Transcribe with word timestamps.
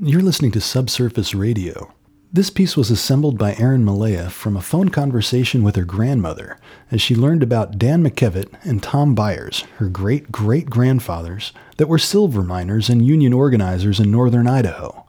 You're 0.00 0.22
listening 0.22 0.52
to 0.52 0.60
Subsurface 0.60 1.34
Radio. 1.34 1.92
This 2.32 2.50
piece 2.50 2.76
was 2.76 2.88
assembled 2.88 3.36
by 3.36 3.56
Erin 3.56 3.84
Malaya 3.84 4.30
from 4.30 4.56
a 4.56 4.62
phone 4.62 4.90
conversation 4.90 5.64
with 5.64 5.74
her 5.74 5.84
grandmother 5.84 6.56
as 6.92 7.02
she 7.02 7.16
learned 7.16 7.42
about 7.42 7.78
Dan 7.78 8.04
McKevitt 8.04 8.46
and 8.62 8.80
Tom 8.80 9.16
Byers, 9.16 9.62
her 9.78 9.88
great 9.88 10.30
great 10.30 10.70
grandfathers, 10.70 11.52
that 11.78 11.88
were 11.88 11.98
silver 11.98 12.44
miners 12.44 12.88
and 12.88 13.04
union 13.04 13.32
organizers 13.32 13.98
in 13.98 14.12
northern 14.12 14.46
Idaho. 14.46 15.04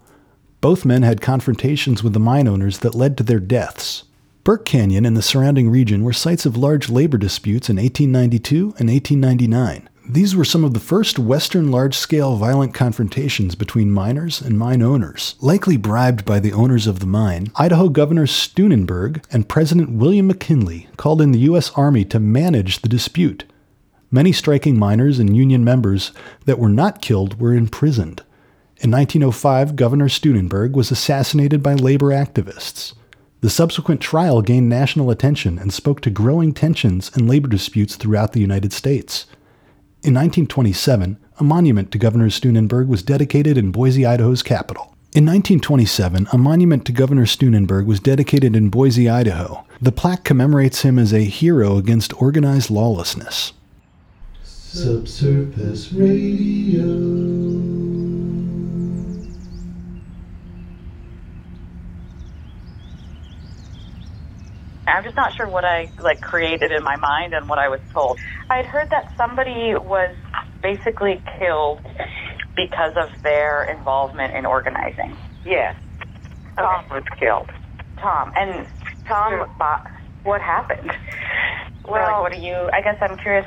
Both 0.59 0.85
men 0.85 1.03
had 1.03 1.21
confrontations 1.21 2.01
with 2.01 2.13
the 2.13 2.19
mine 2.19 2.47
owners 2.47 2.79
that 2.79 2.95
led 2.95 3.15
to 3.17 3.23
their 3.23 3.39
deaths. 3.39 4.05
Burke 4.43 4.65
Canyon 4.65 5.05
and 5.05 5.15
the 5.15 5.21
surrounding 5.21 5.69
region 5.69 6.03
were 6.03 6.13
sites 6.13 6.47
of 6.47 6.57
large 6.57 6.89
labor 6.89 7.19
disputes 7.19 7.69
in 7.69 7.75
1892 7.75 8.73
and 8.79 8.89
1899. 8.89 9.88
These 10.11 10.35
were 10.35 10.43
some 10.43 10.63
of 10.63 10.73
the 10.73 10.79
first 10.79 11.19
Western 11.19 11.69
large 11.69 11.95
scale 11.95 12.35
violent 12.35 12.73
confrontations 12.73 13.53
between 13.53 13.91
miners 13.91 14.41
and 14.41 14.57
mine 14.57 14.81
owners. 14.81 15.35
Likely 15.39 15.77
bribed 15.77 16.25
by 16.25 16.39
the 16.39 16.51
owners 16.51 16.87
of 16.87 16.99
the 16.99 17.05
mine, 17.05 17.51
Idaho 17.57 17.89
Governor 17.89 18.25
Steunenberg 18.25 19.23
and 19.31 19.47
President 19.47 19.91
William 19.91 20.25
McKinley 20.25 20.87
called 20.97 21.21
in 21.21 21.31
the 21.31 21.41
U.S. 21.41 21.69
Army 21.75 22.05
to 22.05 22.19
manage 22.19 22.81
the 22.81 22.89
dispute. 22.89 23.43
Many 24.09 24.31
striking 24.31 24.79
miners 24.79 25.19
and 25.19 25.37
Union 25.37 25.63
members 25.63 26.11
that 26.45 26.57
were 26.57 26.69
not 26.69 27.03
killed 27.03 27.39
were 27.39 27.53
imprisoned. 27.53 28.23
In 28.77 28.89
1905, 28.89 29.75
Governor 29.75 30.09
Steunenberg 30.09 30.71
was 30.71 30.89
assassinated 30.89 31.61
by 31.61 31.75
labor 31.75 32.07
activists. 32.07 32.93
The 33.41 33.51
subsequent 33.51 34.01
trial 34.01 34.41
gained 34.41 34.69
national 34.69 35.11
attention 35.11 35.59
and 35.59 35.71
spoke 35.71 36.01
to 36.01 36.09
growing 36.09 36.51
tensions 36.51 37.11
and 37.13 37.29
labor 37.29 37.47
disputes 37.47 37.95
throughout 37.95 38.33
the 38.33 38.41
United 38.41 38.73
States. 38.73 39.27
In 40.01 40.13
1927, 40.13 41.17
a 41.39 41.43
monument 41.43 41.91
to 41.91 41.97
Governor 41.97 42.29
Steunenberg 42.29 42.87
was 42.87 43.03
dedicated 43.03 43.57
in 43.57 43.71
Boise, 43.71 44.05
Idaho's 44.05 44.41
capital. 44.41 44.95
In 45.11 45.25
1927, 45.25 46.29
a 46.31 46.37
monument 46.37 46.85
to 46.85 46.93
Governor 46.93 47.25
Steunenberg 47.25 47.85
was 47.85 47.99
dedicated 47.99 48.55
in 48.55 48.69
Boise, 48.69 49.09
Idaho. 49.09 49.65
The 49.81 49.91
plaque 49.91 50.23
commemorates 50.23 50.83
him 50.83 50.97
as 50.97 51.11
a 51.11 51.25
hero 51.25 51.75
against 51.75 52.13
organized 52.21 52.69
lawlessness. 52.69 53.51
Subsurface 54.43 55.91
Radio. 55.91 57.68
I'm 64.95 65.03
just 65.03 65.15
not 65.15 65.31
sure 65.37 65.47
what 65.49 65.65
I 65.65 65.91
like 66.01 66.21
created 66.21 66.71
in 66.71 66.83
my 66.83 66.95
mind 66.97 67.33
and 67.33 67.47
what 67.49 67.59
I 67.59 67.69
was 67.69 67.79
told. 67.93 68.19
I 68.49 68.57
had 68.57 68.65
heard 68.65 68.89
that 68.91 69.05
somebody 69.17 69.73
was 69.75 70.15
basically 70.61 71.21
killed 71.37 71.79
because 72.55 72.93
of 72.97 73.09
their 73.23 73.63
involvement 73.63 74.35
in 74.35 74.45
organizing. 74.45 75.15
Yes. 75.45 75.75
Tom 76.57 76.83
was 76.91 77.03
killed. 77.19 77.49
Tom 78.01 78.31
and 78.35 78.67
Tom, 79.07 79.45
uh, 79.59 79.77
what 80.23 80.41
happened? 80.41 80.91
Well, 81.87 82.21
like, 82.21 82.21
what 82.21 82.31
do 82.33 82.39
you? 82.39 82.69
I 82.73 82.81
guess 82.81 82.97
I'm 83.01 83.17
curious. 83.17 83.45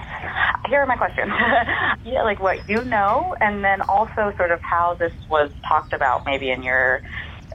Here 0.69 0.81
are 0.81 0.87
my 0.87 0.97
questions. 0.97 1.31
yeah, 2.05 2.23
like 2.23 2.41
what 2.41 2.69
you 2.69 2.85
know, 2.85 3.37
and 3.41 3.63
then 3.63 3.83
also 3.83 4.33
sort 4.37 4.51
of 4.51 4.61
how 4.63 4.97
this 4.99 5.13
was 5.31 5.51
talked 5.69 5.93
about, 5.93 6.23
maybe 6.27 6.51
in 6.51 6.63
your 6.63 7.03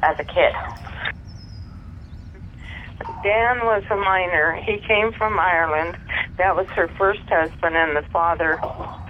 as 0.02 0.16
a 0.20 0.24
kid. 0.24 0.54
Dan 3.24 3.66
was 3.66 3.84
a 3.90 3.96
miner. 3.96 4.60
He 4.66 4.78
came 4.88 5.12
from 5.14 5.40
Ireland. 5.40 5.98
That 6.38 6.56
was 6.56 6.68
her 6.76 6.88
first 6.98 7.22
husband 7.28 7.76
and 7.76 7.96
the 7.96 8.08
father 8.12 8.60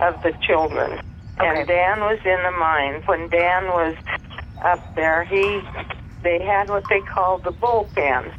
of 0.01 0.21
the 0.23 0.33
children. 0.47 0.99
Okay. 1.39 1.47
And 1.47 1.67
Dan 1.67 1.99
was 1.99 2.19
in 2.25 2.39
the 2.43 2.57
mines. 2.57 3.03
When 3.05 3.29
Dan 3.29 3.67
was 3.67 3.95
up 4.63 4.95
there, 4.95 5.23
he 5.25 5.61
they 6.23 6.43
had 6.43 6.69
what 6.69 6.83
they 6.89 7.01
called 7.01 7.43
the 7.43 7.51
bullpen, 7.51 8.33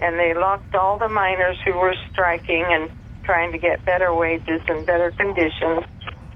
and 0.00 0.18
they 0.18 0.34
locked 0.34 0.74
all 0.74 0.98
the 0.98 1.08
miners 1.08 1.56
who 1.64 1.72
were 1.72 1.94
striking 2.12 2.64
and 2.68 2.90
trying 3.24 3.52
to 3.52 3.58
get 3.58 3.84
better 3.84 4.14
wages 4.14 4.60
and 4.68 4.84
better 4.84 5.10
conditions 5.12 5.84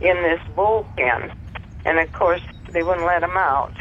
in 0.01 0.17
this 0.23 0.41
bullpen. 0.57 1.35
And 1.85 1.99
of 1.99 2.13
course, 2.13 2.41
they 2.73 2.83
wouldn't 2.83 3.07
let 3.07 3.21
them 3.21 3.37
out. 3.37 3.73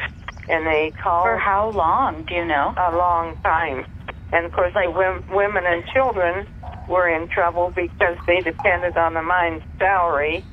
And 0.47 0.67
they 0.67 0.91
called 1.01 1.25
For 1.25 1.37
how 1.37 1.71
long? 1.71 2.23
Do 2.25 2.35
you 2.35 2.45
know? 2.45 2.73
a 2.77 2.95
long 2.95 3.35
time. 3.43 3.85
And 4.35 4.43
of 4.45 4.51
course, 4.51 4.75
like 4.75 4.91
wom- 4.91 5.23
women 5.31 5.63
and 5.65 5.85
children 5.95 6.43
were 6.91 7.07
in 7.07 7.27
trouble 7.31 7.71
because 7.71 8.19
they 8.27 8.43
depended 8.43 8.97
on 8.99 9.13
the 9.15 9.23
mine's 9.23 9.63
salary, 9.79 10.43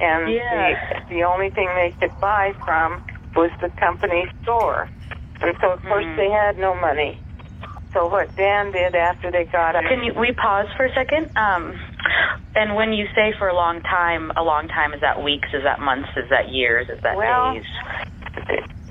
and 0.00 0.26
Yeah. 0.34 0.74
the, 1.08 1.14
the 1.14 1.22
only 1.22 1.50
thing 1.50 1.70
they 1.78 1.94
could 2.00 2.10
buy 2.20 2.50
from 2.66 3.00
was 3.36 3.50
the 3.62 3.70
company 3.78 4.26
store. 4.42 4.88
And 5.40 5.54
so, 5.62 5.70
of 5.70 5.82
course, 5.82 6.04
Mhm. 6.04 6.16
they 6.16 6.30
had 6.30 6.58
no 6.58 6.74
money. 6.74 7.22
So 7.94 8.06
what 8.08 8.34
Dan 8.36 8.72
did 8.72 8.94
after 8.96 9.30
they 9.30 9.44
got 9.46 9.76
out, 9.76 9.84
Can 9.84 10.02
you, 10.02 10.12
we 10.14 10.32
pause 10.32 10.66
for 10.76 10.84
a 10.84 10.92
second? 10.92 11.30
Um, 11.36 11.78
and 12.54 12.74
when 12.74 12.92
you 12.92 13.06
say 13.14 13.32
for 13.38 13.48
a 13.48 13.54
long 13.54 13.80
time, 13.82 14.32
a 14.36 14.42
long 14.42 14.68
time 14.68 14.92
is 14.92 15.00
that 15.00 15.22
weeks? 15.22 15.48
Is 15.54 15.62
that 15.62 15.80
months? 15.80 16.10
Is 16.16 16.28
that 16.28 16.50
years? 16.50 16.88
Is 16.90 17.00
that 17.02 17.16
Well, 17.16 17.54
days? 17.54 17.64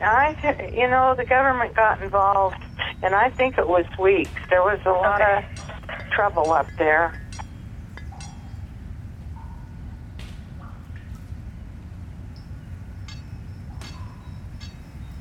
I, 0.01 0.35
you 0.73 0.87
know, 0.87 1.15
the 1.17 1.25
government 1.25 1.75
got 1.75 2.01
involved, 2.01 2.55
and 3.03 3.15
I 3.15 3.29
think 3.29 3.57
it 3.57 3.67
was 3.67 3.85
weeks. 3.99 4.39
There 4.49 4.61
was 4.61 4.79
a 4.85 4.89
lot 4.91 5.21
Okay. 5.21 5.37
of 5.37 6.09
trouble 6.11 6.51
up 6.51 6.67
there. 6.77 7.13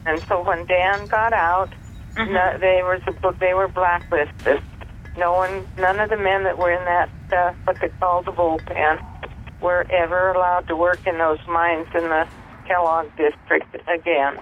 And 0.06 0.22
so 0.28 0.42
when 0.47 0.64
Dan 0.66 1.06
got 1.09 1.32
out, 1.32 1.70
Mhm. 2.16 2.31
no, 2.32 2.59
they 2.59 2.82
were 2.82 3.00
they 3.41 3.54
were 3.54 3.69
blacklisted. 3.69 4.62
No 5.16 5.32
one, 5.32 5.66
none 5.78 5.98
of 5.98 6.10
the 6.10 6.16
men 6.16 6.44
that 6.44 6.58
were 6.58 6.70
in 6.70 6.84
that 6.84 7.10
uh, 7.32 7.53
what 7.64 7.76
they 7.81 7.88
call 8.00 8.22
the 8.22 8.32
bullpen 8.32 9.00
were 9.60 9.84
ever 9.91 10.31
allowed 10.32 10.66
to 10.69 10.76
work 10.76 11.06
in 11.06 11.19
those 11.19 11.38
mines 11.48 11.88
in 11.94 12.08
the 12.08 12.28
Kellogg 12.66 13.06
district 13.16 13.75
again. 13.88 14.38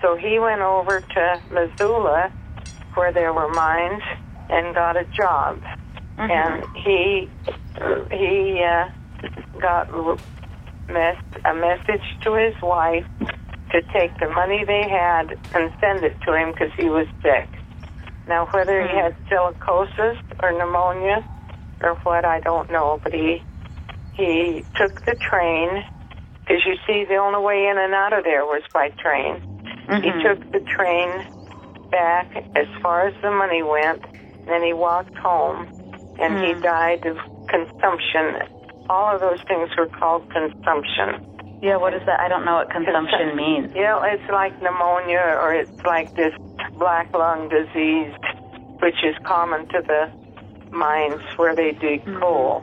So 0.00 0.16
he 0.16 0.38
went 0.38 0.62
over 0.62 1.00
to 1.02 1.42
Missoula, 1.50 2.32
where 2.94 3.12
there 3.12 3.32
were 3.32 3.52
mines, 3.52 4.02
and 4.48 4.74
got 4.74 4.96
a 4.96 5.04
job. 5.16 5.60
Mhm. 6.18 6.30
And 6.30 6.66
he 6.74 7.30
he 8.10 8.62
uh, 8.64 8.88
got 9.60 9.88
r- 9.94 10.18
mes- 10.88 11.40
a 11.44 11.54
message 11.54 12.04
to 12.22 12.34
his 12.34 12.54
wife 12.62 13.06
to 13.72 13.82
take 13.92 14.18
the 14.18 14.28
money 14.28 14.64
they 14.64 14.88
had 14.88 15.36
and 15.54 15.70
send 15.80 16.04
it 16.04 16.16
to 16.26 16.34
him 16.34 16.50
because 16.52 16.72
he 16.76 16.88
was 16.90 17.06
sick. 17.22 17.48
Now, 18.26 18.46
whether 18.52 18.82
he 18.82 18.88
Hmm. 18.88 18.96
had 18.98 19.14
silicosis 19.30 20.16
or 20.42 20.52
pneumonia 20.52 21.24
or 21.80 21.94
what, 22.02 22.24
I 22.24 22.40
don't 22.40 22.70
know. 22.70 23.00
But 23.02 23.14
he 23.14 23.42
he 24.12 24.64
took 24.76 25.04
the 25.06 25.14
train 25.14 25.84
because 26.40 26.62
you 26.66 26.74
see, 26.86 27.04
the 27.04 27.16
only 27.16 27.40
way 27.40 27.66
in 27.68 27.78
and 27.78 27.94
out 27.94 28.12
of 28.12 28.24
there 28.24 28.44
was 28.44 28.62
by 28.74 28.90
train. 28.98 29.40
He 30.02 30.10
Mhm. 30.10 30.22
took 30.22 30.52
the 30.52 30.60
train 30.60 31.24
back 31.90 32.26
as 32.56 32.66
far 32.82 33.06
as 33.08 33.14
the 33.22 33.30
money 33.30 33.62
went, 33.62 34.04
then 34.46 34.62
he 34.62 34.72
walked 34.72 35.14
home, 35.16 35.66
and 36.18 36.38
he 36.44 36.52
Hmm. 36.54 36.60
died 36.62 37.06
of 37.06 37.16
consumption. 37.48 38.42
All 38.88 39.14
of 39.14 39.20
those 39.20 39.40
things 39.42 39.70
were 39.76 39.86
called 39.86 40.28
consumption. 40.30 41.26
Yeah, 41.62 41.76
what 41.76 41.92
is 41.94 42.02
that? 42.06 42.20
I 42.20 42.28
don't 42.28 42.44
know 42.44 42.54
what 42.56 42.70
consumption 42.70 43.30
Consum- 43.30 43.36
means. 43.36 43.74
You 43.74 43.82
know, 43.82 44.02
it's 44.02 44.28
like 44.30 44.60
pneumonia 44.62 45.38
or 45.42 45.52
it's 45.52 45.84
like 45.84 46.14
this 46.16 46.34
black 46.78 47.12
lung 47.14 47.48
disease, 47.50 48.12
which 48.80 48.96
is 49.04 49.14
common 49.24 49.66
to 49.68 49.82
the 49.82 50.10
mines 50.70 51.20
where 51.36 51.54
they 51.54 51.72
dig 51.72 52.04
Mhm. 52.04 52.18
coal. 52.20 52.62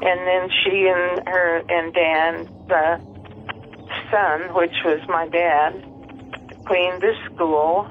And 0.00 0.20
then 0.26 0.48
she 0.62 0.86
and 0.88 1.28
her 1.28 1.62
and 1.68 1.92
Dan, 1.92 2.48
the 2.68 3.00
son, 4.10 4.54
which 4.54 4.76
was 4.84 5.00
my 5.08 5.26
dad, 5.26 5.74
cleaned 6.66 7.00
the 7.02 7.14
school 7.26 7.88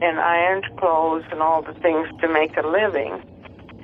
and 0.00 0.18
ironed 0.18 0.64
clothes 0.78 1.24
and 1.30 1.40
all 1.40 1.62
the 1.62 1.74
things 1.80 2.08
to 2.20 2.28
make 2.28 2.56
a 2.56 2.66
living. 2.66 3.22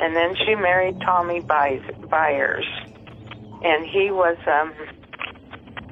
And 0.01 0.17
then 0.17 0.35
she 0.45 0.55
married 0.55 0.97
Tommy 1.05 1.41
Byers, 1.41 2.65
and 3.63 3.87
he 3.87 4.11
was 4.11 4.37
um, 4.47 4.73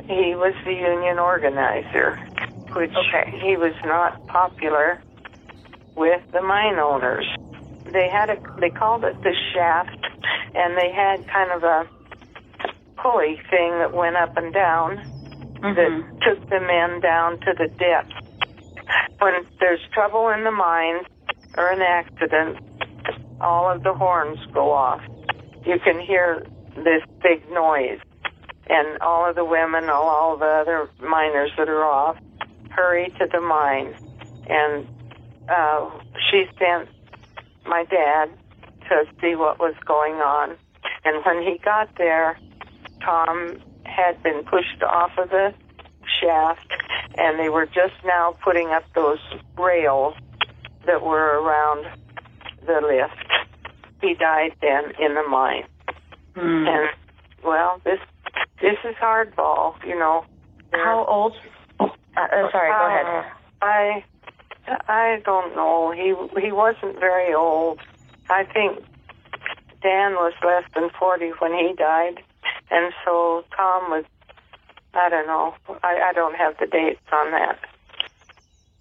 he 0.07 0.35
was 0.35 0.55
the 0.65 0.73
union 0.73 1.19
organizer, 1.19 2.19
which 2.75 2.91
Okay. 2.97 3.31
he 3.41 3.57
was 3.57 3.75
not 3.85 4.27
popular 4.27 5.01
with 5.97 6.23
the 6.33 6.43
mine 6.43 6.79
owners. 6.79 7.27
They 7.85 8.09
had 8.11 8.31
a 8.31 8.37
they 8.61 8.71
called 8.71 9.05
it 9.05 9.17
the 9.23 9.35
shaft, 9.55 10.07
and 10.55 10.77
they 10.77 10.91
had 10.93 11.27
kind 11.33 11.51
of 11.53 11.63
a 11.63 11.87
pulley 13.01 13.41
thing 13.51 13.79
that 13.79 13.95
went 13.95 14.17
up 14.17 14.37
and 14.37 14.53
down 14.53 15.03
Mhm. 15.63 15.75
that 15.77 16.05
took 16.23 16.49
the 16.49 16.61
men 16.61 17.01
down 17.01 17.39
to 17.41 17.53
the 17.55 17.69
depths. 17.79 18.15
When 19.21 19.35
there's 19.59 19.81
trouble 19.93 20.29
in 20.31 20.45
the 20.45 20.51
mines 20.51 21.07
or 21.57 21.71
an 21.71 21.83
accident, 21.83 22.59
all 23.41 23.71
of 23.71 23.83
the 23.83 23.93
horns 23.93 24.39
go 24.53 24.73
off. 24.73 25.03
You 25.67 25.79
can 25.85 26.01
hear 26.01 26.47
this 26.77 27.03
big 27.23 27.49
noise, 27.51 27.99
and 28.69 28.99
all 29.03 29.29
of 29.29 29.37
the 29.37 29.45
women, 29.45 29.91
all, 29.91 30.09
all 30.09 30.37
the 30.39 30.47
other 30.47 30.91
miners 31.01 31.51
that 31.59 31.69
are 31.69 31.85
off, 31.85 32.17
hurry 32.71 33.13
to 33.19 33.27
the 33.31 33.41
mine. 33.41 33.95
And 34.49 34.87
uh, 35.49 35.91
she 36.31 36.47
sent 36.59 36.89
my 37.67 37.85
dad 37.85 38.31
to 38.89 39.05
see 39.21 39.35
what 39.35 39.59
was 39.59 39.75
going 39.85 40.15
on. 40.15 40.57
And 41.05 41.25
when 41.25 41.43
he 41.43 41.59
got 41.59 41.91
there, 41.99 42.39
Tom 43.05 43.59
had 43.85 44.23
been 44.23 44.45
pushed 44.45 44.83
off 44.83 45.11
of 45.19 45.31
the 45.31 45.53
shaft, 46.21 46.67
and 47.17 47.39
they 47.39 47.49
were 47.49 47.67
just 47.67 47.95
now 48.05 48.37
putting 48.43 48.69
up 48.69 48.85
those 48.95 49.19
rails 49.59 50.15
that 50.87 51.03
were 51.03 51.41
around 51.41 51.87
the 52.67 52.81
lift. 52.81 53.45
He 54.01 54.15
died 54.15 54.53
then 54.61 54.93
in 54.99 55.15
the 55.15 55.23
mine. 55.23 55.65
Hmm. 56.35 56.67
And 56.67 56.89
well, 57.45 57.81
this 57.85 57.99
this 58.61 58.77
is 58.85 58.95
hardball, 58.97 59.75
you 59.87 59.99
know. 59.99 60.25
How 60.73 61.05
old? 61.07 61.35
Uh, 61.79 61.87
uh, 62.17 62.51
sorry, 62.51 62.71
go 62.71 62.87
ahead. 62.87 63.07
Uh, 63.07 63.23
I 63.63 64.05
I 64.89 65.23
don't 65.25 65.55
know. 65.57 65.91
He 65.91 66.15
he 66.41 66.53
wasn't 66.53 66.99
very 67.01 67.35
old. 67.35 67.81
I 68.29 68.45
think 68.45 68.85
Dan 69.83 70.15
was 70.15 70.33
less 70.45 70.65
than 70.75 70.91
forty 70.99 71.31
when 71.41 71.53
he 71.53 71.75
died, 71.77 72.23
and 72.71 72.93
so 73.05 73.45
Tom 73.57 73.91
was. 73.91 74.05
I 74.95 75.09
don't 75.09 75.27
know. 75.27 75.55
I, 75.83 76.11
I 76.11 76.13
don't 76.13 76.35
have 76.35 76.55
the 76.59 76.67
dates 76.67 77.01
on 77.13 77.31
that. 77.33 77.59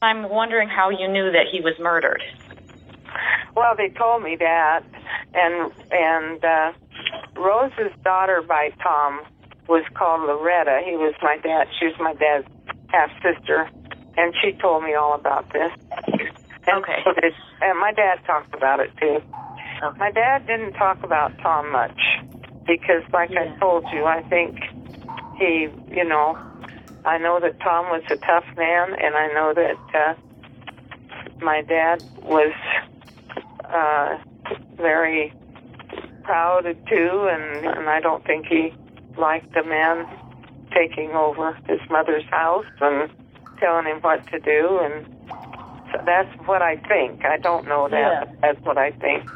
I'm 0.01 0.29
wondering 0.29 0.69
how 0.69 0.89
you 0.89 1.07
knew 1.07 1.31
that 1.31 1.45
he 1.51 1.59
was 1.61 1.73
murdered. 1.79 2.21
Well, 3.55 3.75
they 3.75 3.89
told 3.89 4.23
me 4.23 4.35
that, 4.39 4.81
and 5.33 5.71
and 5.91 6.43
uh, 6.45 6.71
Rose's 7.35 7.91
daughter 8.03 8.41
by 8.47 8.69
Tom 8.81 9.21
was 9.67 9.83
called 9.93 10.21
Loretta. 10.21 10.81
He 10.85 10.95
was 10.95 11.13
my 11.21 11.37
dad. 11.37 11.67
She 11.79 11.85
was 11.87 11.95
my 11.99 12.13
dad's 12.13 12.47
half 12.87 13.09
sister, 13.21 13.69
and 14.17 14.33
she 14.41 14.53
told 14.53 14.83
me 14.83 14.93
all 14.95 15.13
about 15.13 15.51
this. 15.51 15.71
And 16.67 16.83
Okay. 16.83 17.01
so 17.03 17.13
did- 17.19 17.33
and 17.61 17.77
my 17.79 17.91
dad 17.91 18.19
talked 18.25 18.53
about 18.55 18.79
it 18.79 18.91
too. 18.99 19.21
Okay. 19.83 19.97
My 19.99 20.11
dad 20.11 20.45
didn't 20.47 20.73
talk 20.73 21.03
about 21.03 21.37
Tom 21.39 21.71
much 21.71 21.99
because, 22.65 23.03
like 23.11 23.31
Yeah. 23.31 23.53
I 23.55 23.59
told 23.59 23.85
you, 23.91 24.05
I 24.05 24.21
think 24.23 24.59
he, 25.39 25.67
you 25.95 26.03
know, 26.03 26.37
I 27.05 27.17
know 27.17 27.39
that 27.39 27.59
Tom 27.61 27.85
was 27.85 28.03
a 28.11 28.17
tough 28.17 28.45
man, 28.57 28.93
and 29.01 29.15
I 29.15 29.27
know 29.33 29.53
that 29.53 29.77
uh, 29.95 30.13
my 31.41 31.61
dad 31.61 32.03
was 32.23 32.53
uh, 33.65 34.17
very 34.75 35.33
proud 36.23 36.65
of 36.65 36.75
too, 36.85 37.27
and, 37.31 37.65
and 37.65 37.89
I 37.89 37.99
don't 37.99 38.23
think 38.25 38.45
he 38.47 38.73
liked 39.17 39.53
the 39.53 39.63
man 39.63 40.05
taking 40.73 41.11
over 41.11 41.53
his 41.67 41.79
mother's 41.89 42.25
house 42.29 42.65
and 42.81 43.09
telling 43.59 43.85
him 43.85 43.99
what 44.01 44.25
to 44.27 44.39
do, 44.39 44.79
and 44.81 45.05
so 45.91 46.01
that's 46.05 46.29
what 46.45 46.61
I 46.61 46.75
think. 46.87 47.25
I 47.25 47.37
don't 47.37 47.67
know 47.67 47.87
that. 47.89 48.27
Yeah. 48.27 48.33
That's 48.41 48.61
what 48.65 48.77
I 48.77 48.91
think. 48.91 49.27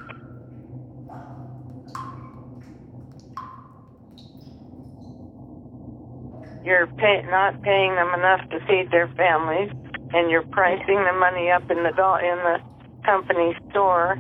You're 6.63 6.87
pay, 6.87 7.23
not 7.29 7.61
paying 7.61 7.95
them 7.95 8.13
enough 8.13 8.41
to 8.49 8.59
feed 8.67 8.89
their 8.91 9.07
families, 9.17 9.69
and 10.13 10.31
you're 10.31 10.47
pricing 10.51 11.03
the 11.03 11.13
money 11.19 11.51
up 11.51 11.63
in 11.69 11.83
the 11.83 11.91
do- 11.91 12.23
in 12.23 12.37
the 12.43 12.57
company 13.05 13.55
store, 13.71 14.17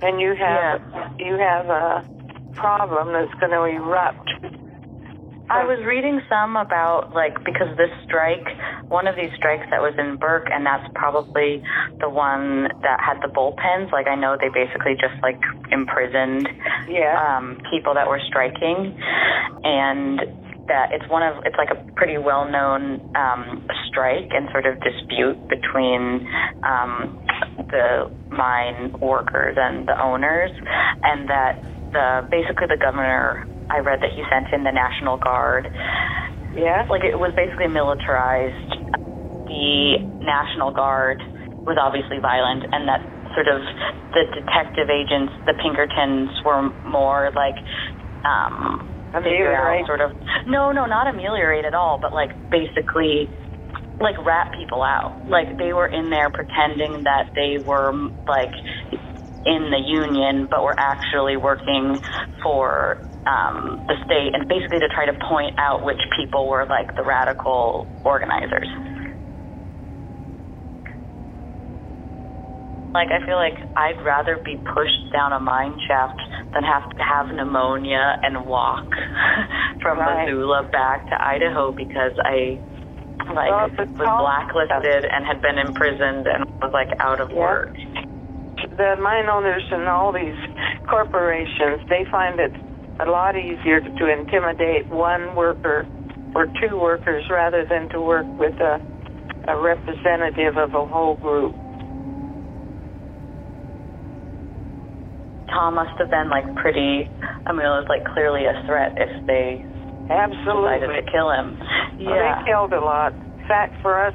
and 0.00 0.20
you 0.20 0.34
have 0.34 0.80
you 1.18 1.36
have 1.38 1.66
a 1.66 2.04
problem 2.54 3.12
that's 3.12 3.32
going 3.40 3.52
to 3.52 3.64
erupt. 3.64 4.30
I 5.50 5.64
was 5.64 5.84
reading 5.84 6.22
some 6.30 6.56
about 6.56 7.12
like 7.12 7.34
because 7.44 7.76
this 7.76 7.90
strike, 8.04 8.46
one 8.88 9.06
of 9.06 9.16
these 9.16 9.28
strikes 9.36 9.66
that 9.70 9.82
was 9.82 9.92
in 9.98 10.16
Burke, 10.16 10.48
and 10.50 10.64
that's 10.64 10.88
probably 10.94 11.62
the 12.00 12.08
one 12.08 12.68
that 12.80 13.00
had 13.04 13.20
the 13.20 13.28
bullpens. 13.28 13.92
Like 13.92 14.08
I 14.08 14.14
know 14.14 14.38
they 14.40 14.48
basically 14.48 14.94
just 14.96 15.20
like 15.22 15.40
imprisoned 15.70 16.48
Yeah. 16.88 17.20
um, 17.20 17.60
people 17.70 17.92
that 17.94 18.08
were 18.08 18.20
striking, 18.28 18.96
and 19.64 20.20
that 20.68 20.92
it's 20.92 21.08
one 21.10 21.22
of 21.22 21.42
it's 21.44 21.56
like 21.58 21.70
a 21.70 21.78
pretty 21.94 22.18
well 22.18 22.48
known 22.48 23.00
um, 23.16 23.66
strike 23.88 24.30
and 24.30 24.48
sort 24.52 24.66
of 24.66 24.78
dispute 24.80 25.36
between 25.48 26.26
um, 26.62 27.18
the 27.70 28.10
mine 28.30 28.92
workers 29.00 29.56
and 29.58 29.86
the 29.88 30.00
owners, 30.00 30.50
and 31.02 31.28
that 31.28 31.58
the 31.92 32.28
basically 32.30 32.66
the 32.68 32.78
governor. 32.80 33.46
I 33.70 33.78
read 33.78 34.00
that 34.02 34.10
he 34.14 34.22
sent 34.28 34.52
in 34.52 34.64
the 34.64 34.72
National 34.72 35.16
Guard. 35.16 35.64
yeah. 36.54 36.84
Like 36.90 37.04
it 37.04 37.16
was 37.18 37.32
basically 37.34 37.68
militarized. 37.68 38.68
The 39.48 39.96
National 40.20 40.72
Guard 40.72 41.22
was 41.64 41.78
obviously 41.80 42.18
violent, 42.20 42.64
and 42.70 42.84
that 42.88 43.00
sort 43.32 43.48
of 43.48 43.62
the 44.12 44.28
detective 44.36 44.92
agents, 44.92 45.32
the 45.46 45.54
Pinkertons, 45.56 46.28
were 46.44 46.68
more 46.84 47.32
like 47.32 47.56
um, 48.28 48.91
figure 49.20 49.52
out 49.52 49.84
Ameliorate. 49.84 49.86
sort 49.86 50.00
of 50.00 50.10
no, 50.46 50.72
no, 50.72 50.86
not 50.86 51.06
ameliorate 51.06 51.64
at 51.64 51.74
all, 51.74 51.98
but 52.00 52.12
like 52.12 52.30
basically 52.50 53.28
like 54.00 54.16
rat 54.24 54.52
people 54.56 54.82
out. 54.82 55.12
Like 55.28 55.58
they 55.58 55.72
were 55.72 55.86
in 55.86 56.10
there 56.10 56.30
pretending 56.30 57.04
that 57.04 57.30
they 57.34 57.58
were 57.58 57.92
like 58.26 58.52
in 59.44 59.70
the 59.70 59.78
union, 59.78 60.48
but 60.50 60.62
were 60.62 60.78
actually 60.78 61.36
working 61.36 62.00
for 62.42 62.98
um, 63.26 63.84
the 63.86 63.94
state, 64.04 64.34
and 64.34 64.48
basically 64.48 64.80
to 64.80 64.88
try 64.88 65.06
to 65.06 65.14
point 65.28 65.54
out 65.58 65.84
which 65.84 66.00
people 66.18 66.48
were 66.48 66.66
like 66.66 66.94
the 66.96 67.04
radical 67.04 67.86
organizers. 68.04 68.68
Like 72.94 73.08
I 73.08 73.24
feel 73.24 73.36
like 73.36 73.56
I'd 73.76 74.04
rather 74.04 74.38
be 74.44 74.56
pushed 74.56 75.12
down 75.12 75.32
a 75.32 75.40
mine 75.40 75.76
shaft 75.88 76.20
than 76.54 76.64
have 76.64 76.84
to 76.96 77.02
have 77.02 77.26
pneumonia 77.34 78.16
and 78.22 78.46
walk 78.46 78.86
from 79.82 79.98
Right. 79.98 80.26
Missoula 80.26 80.68
back 80.70 81.08
to 81.08 81.16
Idaho 81.20 81.72
because 81.72 82.12
I 82.24 82.60
like 83.32 83.48
Well, 83.48 83.68
was 83.98 84.10
blacklisted 84.20 85.04
and 85.10 85.24
had 85.26 85.40
been 85.40 85.58
imprisoned 85.58 86.26
and 86.26 86.44
was 86.60 86.72
like 86.74 86.88
out 87.00 87.20
of 87.20 87.30
Yeah. 87.30 87.40
work. 87.40 87.74
the 88.76 88.96
mine 89.00 89.28
owners 89.28 89.64
and 89.70 89.88
all 89.88 90.12
these 90.12 90.36
corporations, 90.88 91.80
they 91.88 92.04
find 92.10 92.38
it 92.38 92.52
a 93.00 93.10
lot 93.10 93.34
easier 93.36 93.80
to 93.80 94.06
intimidate 94.06 94.90
one 94.90 95.34
worker 95.34 95.86
or 96.34 96.46
two 96.60 96.78
workers 96.78 97.24
rather 97.30 97.64
than 97.68 97.88
to 97.90 98.00
work 98.00 98.26
with 98.38 98.54
a, 98.60 98.80
a 99.48 99.56
representative 99.58 100.56
of 100.56 100.70
a 100.74 100.86
whole 100.86 101.16
group. 101.16 101.56
Tom 105.52 105.74
must 105.76 105.92
have 106.00 106.08
been 106.10 106.28
like 106.32 106.48
pretty. 106.56 107.06
I 107.46 107.52
mean, 107.52 107.62
it 107.68 107.76
was 107.76 107.86
like 107.88 108.04
clearly 108.16 108.48
a 108.48 108.56
threat 108.66 108.96
if 108.96 109.12
they 109.28 109.60
decided 109.60 110.32
Absolutely. 110.32 110.96
to 110.98 111.04
kill 111.12 111.30
him. 111.30 111.56
Well, 112.00 112.16
Yeah. 112.16 112.40
they 112.42 112.50
killed 112.50 112.72
a 112.72 112.80
lot. 112.80 113.12
In 113.12 113.44
fact, 113.46 113.76
for 113.82 114.00
us, 114.00 114.14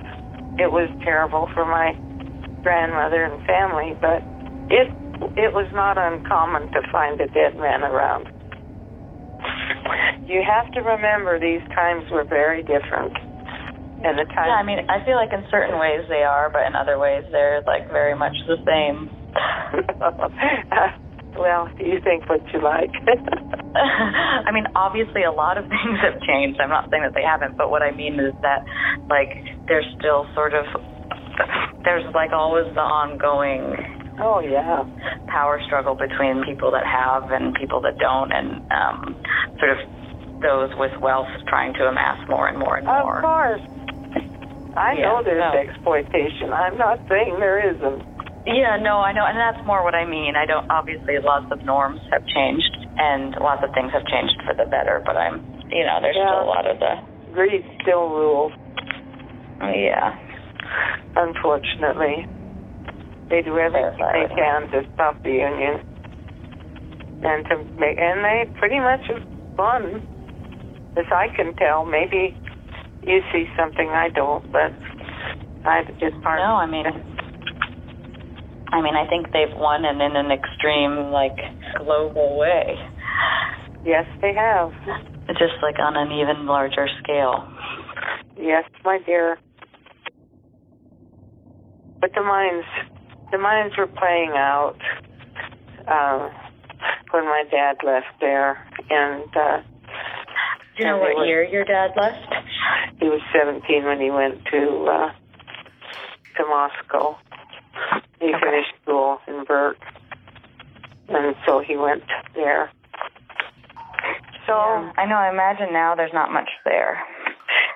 it 0.57 0.71
was 0.71 0.89
terrible 1.05 1.47
for 1.53 1.65
my 1.65 1.93
grandmother 2.63 3.23
and 3.23 3.37
family, 3.45 3.93
but 4.01 4.21
it 4.73 4.89
it 5.37 5.53
was 5.53 5.69
not 5.73 5.97
uncommon 5.97 6.69
to 6.73 6.81
find 6.91 7.19
a 7.21 7.27
dead 7.27 7.55
man 7.57 7.83
around. 7.83 8.27
You 10.27 10.43
have 10.43 10.69
to 10.73 10.81
remember 10.81 11.39
these 11.39 11.61
times 11.73 12.03
were 12.11 12.25
very 12.25 12.61
different. 12.61 13.13
And 14.03 14.17
the 14.19 14.25
Yeah, 14.29 14.57
I 14.59 14.63
mean, 14.63 14.79
I 14.89 15.03
feel 15.05 15.15
like 15.15 15.33
in 15.33 15.43
certain 15.49 15.79
ways 15.79 16.05
they 16.09 16.21
are, 16.23 16.49
but 16.51 16.67
in 16.67 16.75
other 16.75 16.99
ways 16.99 17.23
they're 17.31 17.61
like 17.65 17.89
very 17.89 18.13
much 18.15 18.35
the 18.45 18.57
same. 18.65 19.09
well, 21.39 21.69
you 21.79 21.99
think 22.03 22.27
what 22.29 22.41
you 22.53 22.61
like. 22.61 22.91
I 23.75 24.51
mean, 24.51 24.65
obviously 24.75 25.23
a 25.23 25.31
lot 25.31 25.57
of 25.57 25.65
things 25.69 25.99
have 26.01 26.19
changed. 26.21 26.59
I'm 26.59 26.69
not 26.69 26.89
saying 26.89 27.03
that 27.03 27.13
they 27.13 27.23
haven't, 27.23 27.57
but 27.57 27.69
what 27.69 27.81
I 27.81 27.91
mean 27.91 28.19
is 28.19 28.33
that 28.41 28.65
like 29.09 29.29
there's 29.67 29.85
still 29.99 30.25
sort 30.33 30.53
of 30.53 30.65
there's 31.83 32.05
like 32.13 32.31
always 32.33 32.65
the 32.73 32.81
ongoing 32.81 33.61
oh 34.19 34.39
yeah. 34.41 34.83
power 35.27 35.61
struggle 35.65 35.93
between 35.95 36.43
people 36.43 36.71
that 36.71 36.85
have 36.85 37.29
and 37.31 37.53
people 37.55 37.81
that 37.81 37.97
don't, 37.99 38.31
and 38.33 38.61
um, 38.71 39.15
sort 39.59 39.71
of 39.77 39.79
those 40.41 40.69
with 40.77 40.91
wealth 41.01 41.29
trying 41.47 41.73
to 41.73 41.85
amass 41.85 42.17
more 42.29 42.47
and 42.47 42.57
more 42.57 42.77
and 42.77 42.85
more. 42.87 43.17
Of 43.17 43.23
course. 43.23 43.61
I 44.77 44.93
Yeah, 44.93 45.09
know 45.09 45.21
there's 45.25 45.41
no. 45.41 45.57
exploitation. 45.57 46.53
I'm 46.53 46.77
not 46.77 46.99
saying 47.09 47.37
there 47.39 47.57
isn't. 47.73 48.01
Yeah, 48.47 48.77
no, 48.79 49.03
I 49.03 49.11
know, 49.11 49.25
and 49.27 49.35
that's 49.37 49.59
more 49.67 49.83
what 49.83 49.93
I 49.93 50.05
mean. 50.07 50.35
I 50.39 50.45
don't. 50.47 50.63
Obviously, 50.71 51.19
lots 51.19 51.45
of 51.51 51.59
norms 51.65 51.99
have 52.11 52.23
changed, 52.31 52.71
and 52.97 53.35
lots 53.43 53.59
of 53.63 53.69
things 53.75 53.91
have 53.91 54.07
changed 54.07 54.39
for 54.47 54.55
the 54.55 54.63
better. 54.71 55.03
But 55.05 55.17
I'm, 55.19 55.43
you 55.67 55.83
know, 55.83 55.99
there's 56.01 56.15
Yeah. 56.15 56.31
still 56.31 56.43
a 56.43 56.49
lot 56.49 56.65
of 56.65 56.79
the, 56.79 56.93
Greed 57.35 57.65
still 57.83 58.07
rules. 58.09 58.53
yeah, 59.61 60.15
unfortunately. 61.15 62.25
They 63.29 63.41
do 63.41 63.59
everything 63.59 63.91
they 63.99 64.27
can 64.33 64.71
to 64.71 64.87
stop 64.93 65.21
the 65.23 65.31
union. 65.31 65.83
And 67.23 67.43
to 67.51 67.55
make 67.77 67.99
and 67.99 68.23
they 68.23 68.45
pretty 68.57 68.79
much 68.79 69.01
have 69.11 69.23
won. 69.57 70.01
As 70.95 71.05
I 71.11 71.27
can 71.35 71.53
tell, 71.55 71.83
maybe 71.85 72.33
you 73.03 73.21
see 73.33 73.45
something 73.59 73.89
I 73.89 74.09
don't, 74.15 74.49
but 74.51 74.71
I 75.65 75.83
it's 75.99 76.15
hard. 76.23 76.39
No, 76.39 76.55
I 76.55 76.65
mean, 76.65 76.85
I 78.71 78.81
mean, 78.81 78.95
I 78.95 79.07
think 79.07 79.27
they've 79.31 79.55
won 79.55 79.85
and 79.85 80.01
in 80.01 80.15
an 80.15 80.31
extreme, 80.31 81.11
like, 81.11 81.37
global 81.77 82.37
way. 82.37 82.75
Yes, 83.85 84.05
they 84.21 84.33
have. 84.33 84.71
Just 85.29 85.55
like 85.61 85.79
on 85.79 85.95
an 85.95 86.11
even 86.11 86.45
larger 86.45 86.87
scale. 87.03 87.47
Yes, 88.37 88.63
my 88.83 88.99
dear. 89.05 89.37
But 92.01 92.11
the 92.13 92.21
mines, 92.21 92.65
the 93.31 93.37
mines 93.37 93.73
were 93.77 93.87
playing 93.87 94.31
out 94.35 94.75
uh, 95.87 96.29
when 97.11 97.25
my 97.25 97.43
dad 97.49 97.77
left 97.83 98.07
there, 98.19 98.57
and 98.89 99.23
uh, 99.35 99.57
Do 100.77 100.83
you 100.83 100.85
know 100.85 100.97
what 100.99 101.25
year 101.25 101.43
your 101.43 101.65
dad 101.65 101.91
left? 101.95 102.17
he 102.99 103.05
was 103.05 103.21
17 103.33 103.85
when 103.85 103.99
he 103.99 104.11
went 104.11 104.43
to 104.51 104.85
uh, 104.85 105.11
to 106.37 106.45
Moscow. 106.47 107.17
He 108.19 108.33
Okay. 108.33 108.39
finished 108.39 108.73
school 108.81 109.19
in 109.27 109.43
Burke, 109.43 109.77
and 111.09 111.35
so 111.45 111.59
he 111.59 111.77
went 111.77 112.03
there. 112.35 112.71
So. 114.45 114.53
I 114.53 115.05
know. 115.05 115.15
I 115.17 115.29
imagine 115.29 115.73
now 115.73 115.93
there's 115.95 116.13
not 116.13 116.31
much 116.31 116.49
there. 116.65 117.03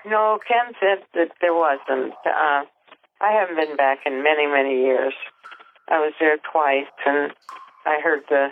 No, 0.05 0.39
Ken 0.47 0.73
said 0.79 1.03
that 1.13 1.31
there 1.41 1.53
wasn't. 1.53 2.13
Uh, 2.25 2.63
I 3.21 3.31
haven't 3.33 3.55
been 3.55 3.75
back 3.75 3.99
in 4.05 4.23
many, 4.23 4.47
many 4.47 4.81
years. 4.81 5.13
I 5.89 5.99
was 5.99 6.13
there 6.19 6.37
twice, 6.51 6.89
and 7.05 7.33
I 7.85 7.99
heard 8.01 8.23
the 8.29 8.49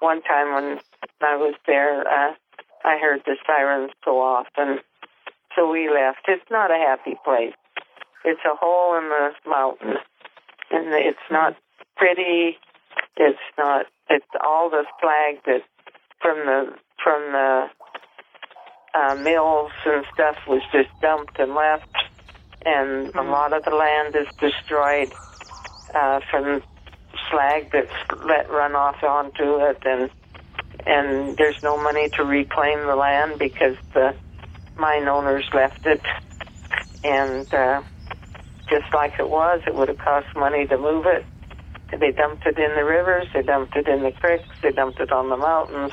one 0.00 0.22
time 0.22 0.54
when 0.54 0.78
I 1.22 1.36
was 1.36 1.54
there, 1.66 2.06
uh, 2.06 2.34
I 2.84 2.98
heard 2.98 3.22
the 3.24 3.36
sirens 3.46 3.90
go 4.04 4.20
off, 4.20 4.46
and 4.56 4.80
so 5.56 5.70
we 5.70 5.88
left. 5.88 6.28
It's 6.28 6.50
not 6.50 6.70
a 6.70 6.74
happy 6.74 7.16
place. 7.24 7.54
It's 8.24 8.40
a 8.44 8.54
hole 8.54 8.96
in 8.98 9.08
the 9.08 9.30
mountain, 9.48 9.94
and 10.70 10.92
it's 10.92 11.18
not 11.30 11.56
pretty. 11.96 12.58
It's 13.16 13.38
not. 13.58 13.86
It's 14.08 14.26
all 14.44 14.70
the 14.70 14.84
slag 15.00 15.42
that 15.46 15.62
from 16.20 16.38
the 16.46 16.74
from 17.02 17.32
the 17.32 17.66
uh, 18.94 19.14
mills 19.16 19.72
and 19.84 20.04
stuff 20.14 20.36
was 20.48 20.62
just 20.72 20.88
dumped 21.00 21.38
and 21.38 21.54
left, 21.54 21.94
and 22.64 23.14
a 23.14 23.22
lot 23.22 23.52
of 23.52 23.64
the 23.64 23.74
land 23.74 24.16
is 24.16 24.26
destroyed 24.38 25.12
uh, 25.94 26.20
from 26.30 26.62
slag 27.30 27.70
that's 27.72 27.92
let 28.24 28.50
run 28.50 28.74
off 28.74 29.02
onto 29.02 29.58
it, 29.60 29.78
and 29.84 30.10
and 30.86 31.36
there's 31.36 31.62
no 31.62 31.76
money 31.82 32.08
to 32.10 32.24
reclaim 32.24 32.86
the 32.86 32.96
land 32.96 33.38
because 33.38 33.76
the 33.94 34.14
mine 34.76 35.08
owners 35.08 35.44
left 35.52 35.84
it, 35.86 36.00
and 37.04 37.52
uh, 37.52 37.82
just 38.68 38.86
like 38.94 39.12
it 39.18 39.28
was, 39.30 39.60
it 39.66 39.74
would 39.74 39.88
have 39.88 39.98
cost 39.98 40.26
money 40.36 40.66
to 40.66 40.76
move 40.78 41.04
it. 41.06 41.24
They 41.92 42.10
dumped 42.10 42.44
it 42.46 42.58
in 42.58 42.74
the 42.76 42.84
rivers, 42.84 43.26
they 43.34 43.42
dumped 43.42 43.76
it 43.76 43.86
in 43.88 44.02
the 44.02 44.10
creeks, 44.10 44.48
they 44.62 44.72
dumped 44.72 45.00
it 45.00 45.12
on 45.12 45.30
the 45.30 45.36
mountains. 45.36 45.92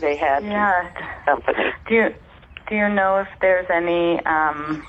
They 0.00 0.16
had 0.16 0.44
Yeah. 0.44 0.90
company. 1.24 1.72
Do 1.88 1.94
you 1.94 2.14
do 2.68 2.76
you 2.76 2.88
know 2.88 3.18
if 3.18 3.28
there's 3.40 3.66
any 3.70 4.20
um 4.26 4.86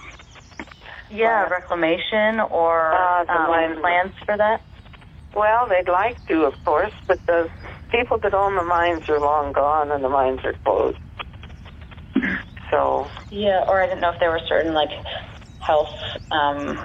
yeah 1.10 1.44
What? 1.44 1.52
reclamation 1.52 2.40
or 2.52 2.94
Uh, 2.94 3.26
um, 3.28 3.82
plans 3.82 4.14
for 4.26 4.38
that? 4.38 4.62
Well, 5.36 5.68
they'd 5.70 5.90
like 5.92 6.18
to, 6.28 6.46
of 6.46 6.54
course, 6.66 6.92
but 7.08 7.20
the 7.28 7.50
people 7.92 8.18
that 8.24 8.34
own 8.34 8.56
the 8.56 8.64
mines 8.64 9.04
are 9.10 9.20
long 9.20 9.54
gone 9.54 9.92
and 9.92 10.04
the 10.04 10.10
mines 10.10 10.40
are 10.44 10.54
closed. 10.64 10.98
So, 12.72 13.08
Yeah, 13.32 13.64
or 13.68 13.82
I 13.82 13.88
didn't 13.88 14.02
know 14.02 14.10
if 14.12 14.20
there 14.20 14.30
were 14.32 14.42
certain 14.48 14.74
like 14.74 14.90
health 15.60 15.88
um 16.32 16.78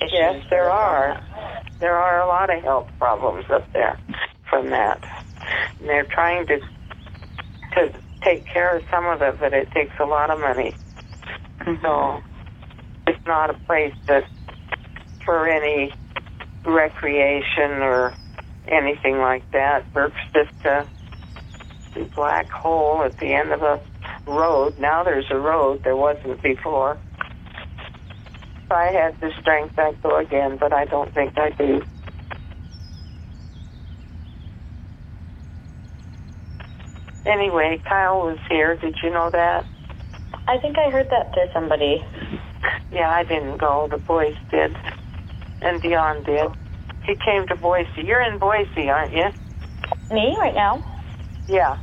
issues. 0.00 0.12
yes, 0.12 0.44
there 0.50 0.70
are. 0.70 1.22
There 1.80 1.94
are 1.94 2.20
a 2.20 2.26
lot 2.26 2.54
of 2.54 2.62
health 2.62 2.88
problems 2.98 3.44
up 3.50 3.72
there 3.72 3.98
from 4.50 4.70
that. 4.70 5.02
And 5.78 5.88
they're 5.88 6.04
trying 6.04 6.46
to 6.46 6.58
to 7.74 7.92
take 8.22 8.46
care 8.46 8.76
of 8.76 8.82
some 8.90 9.06
of 9.06 9.22
it, 9.22 9.38
but 9.38 9.52
it 9.52 9.70
takes 9.70 9.94
a 10.00 10.04
lot 10.04 10.30
of 10.30 10.40
money. 10.40 10.74
Mm-hmm. 11.60 11.82
So, 11.82 12.22
it's 13.06 13.24
not 13.26 13.50
a 13.50 13.54
place 13.54 13.94
that 14.06 14.24
for 15.24 15.48
any 15.48 15.92
recreation 16.64 17.82
or 17.82 18.14
anything 18.66 19.18
like 19.18 19.48
that. 19.52 19.92
Burke's 19.92 20.16
just 20.32 20.64
a 20.64 20.86
black 22.14 22.50
hole 22.50 23.02
at 23.04 23.18
the 23.18 23.34
end 23.34 23.52
of 23.52 23.62
a 23.62 23.80
road. 24.26 24.78
Now 24.78 25.04
there's 25.04 25.30
a 25.30 25.38
road. 25.38 25.82
There 25.84 25.96
wasn't 25.96 26.42
before. 26.42 26.98
If 28.68 28.72
I 28.72 28.92
had 28.92 29.14
the 29.22 29.30
strength, 29.40 29.78
I'd 29.78 29.96
go 30.02 30.20
again, 30.20 30.58
but 30.60 30.74
I 30.74 30.84
don't 30.84 31.12
think 31.14 31.32
I 31.38 31.48
do. 31.56 31.80
Anyway, 37.24 37.78
Kyle 37.88 38.18
was 38.28 38.36
here. 38.50 38.76
Did 38.76 38.94
you 39.02 39.08
know 39.10 39.30
that? 39.32 39.64
I 40.46 40.58
think 40.60 40.76
I 40.76 40.90
heard 40.90 41.06
that 41.10 41.32
through 41.32 41.48
somebody. 41.54 42.04
Yeah, 42.92 43.08
I 43.08 43.24
didn't 43.24 43.58
go. 43.58 43.88
The 43.90 43.96
boys 44.06 44.36
did. 44.50 44.72
And 45.62 45.80
Dion 45.80 46.22
did. 46.24 46.50
He 47.06 47.14
came 47.24 47.46
to 47.48 47.56
Boise. 47.56 48.04
You're 48.04 48.20
in 48.20 48.38
Boise, 48.38 48.90
aren't 48.90 49.14
you? 49.14 49.28
Me 50.10 50.36
right 50.38 50.54
now? 50.54 50.82
Yeah. 51.48 51.76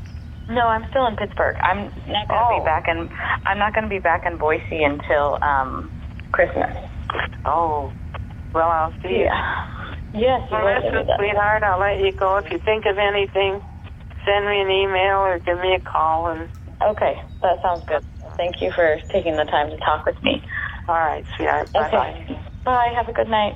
No, 0.48 0.68
I'm 0.68 0.86
still 0.92 1.08
in 1.08 1.16
Pittsburgh. 1.16 1.56
I'm 1.64 1.86
not 2.08 2.28
going 2.28 2.40
to 2.42 2.46
Oh. 2.46 2.60
be 2.60 2.64
back 2.66 2.84
in. 2.88 3.10
I'm 3.48 3.58
not 3.58 3.74
going 3.74 3.86
to 3.86 3.90
be 3.90 3.98
back 3.98 4.22
in 4.28 4.38
Boise 4.38 4.84
until 4.84 5.40
um 5.42 5.90
Christmas. 6.36 6.76
Oh. 7.46 7.94
Well, 8.54 8.68
I'll 8.68 8.94
see 9.02 9.24
you. 9.24 9.32
Yes, 10.14 10.42
Well, 10.52 10.64
listen, 10.64 11.08
sweetheart, 11.18 11.64
I'll 11.64 11.80
let 11.80 12.00
you 12.00 12.12
go. 12.18 12.38
If 12.44 12.52
you 12.52 12.60
think 12.64 12.86
of 12.86 12.98
anything, 12.98 13.60
send 14.26 14.46
me 14.46 14.60
an 14.62 14.70
email 14.70 15.24
or 15.24 15.40
give 15.40 15.60
me 15.60 15.76
a 15.76 15.80
call. 15.80 16.28
And 16.32 16.50
Okay, 16.84 17.16
that 17.42 17.58
sounds 17.64 17.84
good. 17.88 18.04
Thank 18.38 18.62
you 18.62 18.72
for 18.76 18.96
taking 19.12 19.36
the 19.38 19.44
time 19.46 19.70
to 19.72 19.78
talk 19.78 20.06
with 20.06 20.16
me. 20.24 20.42
all 20.88 20.96
right, 20.96 21.24
sweetheart. 21.36 21.72
Bye 21.74 21.90
bye. 21.92 22.14
Bye. 22.66 22.92
Have 22.96 23.08
a 23.08 23.14
good 23.14 23.30
night. 23.30 23.56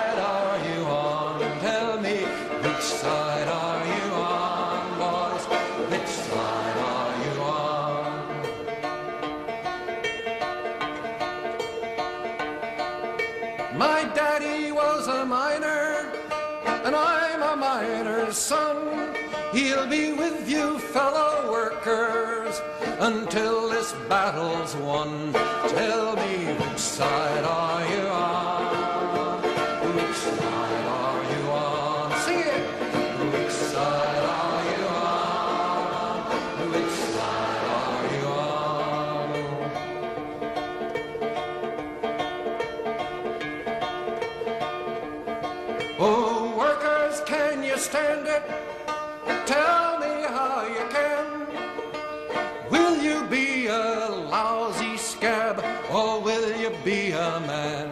He'll 19.51 19.85
be 19.85 20.13
with 20.13 20.49
you, 20.49 20.79
fellow 20.79 21.51
workers, 21.51 22.61
until 22.99 23.67
this 23.69 23.91
battle's 24.07 24.77
won. 24.77 25.33
Tell 25.33 26.15
me, 26.15 26.53
which 26.53 26.79
side 26.79 27.43
are 27.43 27.85
you 27.93 28.07
on? 28.07 29.43
Which 29.93 30.15
side 30.15 30.85
are 30.87 31.23
you 31.33 31.51
on? 31.51 32.19
Sing 32.21 32.39
it! 32.39 32.63
Which 33.33 33.51
side 33.51 34.23
are 34.23 34.63
you 34.71 34.85
on? 34.87 36.21
Which 36.71 36.95
side 37.11 37.65
are 37.83 38.07
you 38.15 38.25
on? 38.27 39.27
Oh, 45.99 46.55
workers, 46.57 47.19
can 47.25 47.63
you 47.63 47.77
stand 47.77 48.27
it? 48.27 48.43
Tell 49.51 49.99
me 49.99 50.15
how 50.37 50.65
you 50.65 50.85
can. 50.95 51.25
Will 52.71 52.95
you 53.03 53.25
be 53.25 53.67
a 53.67 54.07
lousy 54.31 54.95
scab 54.95 55.61
or 55.91 56.21
will 56.21 56.55
you 56.55 56.71
be 56.85 57.11
a 57.11 57.39
man? 57.41 57.90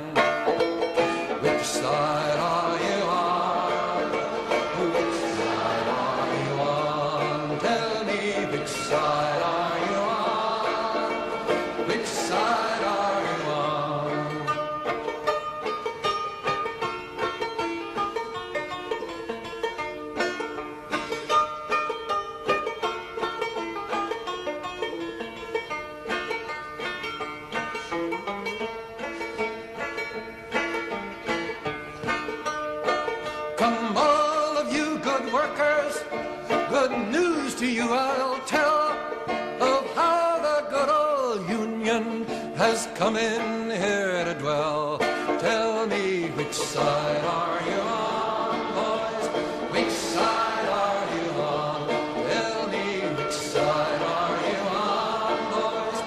Has 42.59 42.89
come 42.93 43.15
in 43.15 43.69
here 43.69 44.25
to 44.25 44.33
dwell. 44.33 44.97
Tell 45.39 45.87
me 45.87 46.29
which 46.31 46.51
side 46.53 47.23
are 47.23 47.61
you 47.69 47.79
on, 47.79 48.73
boys? 48.75 49.27
Which 49.71 49.89
side 49.89 50.67
are 50.67 51.05
you 51.15 51.29
on? 51.39 51.87
Tell 52.27 52.67
me 52.67 52.99
which 53.15 53.31
side 53.31 54.01
are 54.01 54.37
you 54.49 54.59
on, 54.75 55.37
boys? 55.53 55.99